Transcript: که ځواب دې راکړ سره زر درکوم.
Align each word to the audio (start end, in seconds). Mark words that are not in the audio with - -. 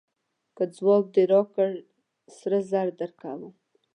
که 0.55 0.63
ځواب 0.77 1.05
دې 1.15 1.23
راکړ 1.33 1.69
سره 2.37 2.57
زر 2.71 2.87
درکوم. 2.99 3.41